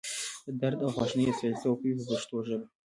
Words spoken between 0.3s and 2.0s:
د درد او خواشینۍ استازیتوب کوي